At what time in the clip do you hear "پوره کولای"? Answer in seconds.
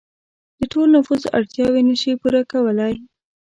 2.21-2.93